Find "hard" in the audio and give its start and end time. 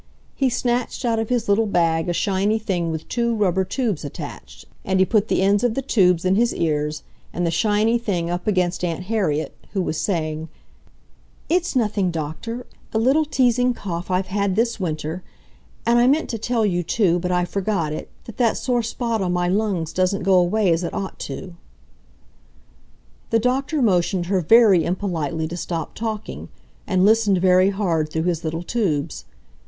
27.69-28.09